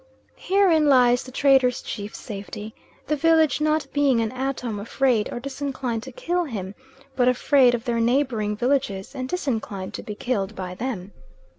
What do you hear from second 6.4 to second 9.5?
him, but afraid of their neighbouring villages, and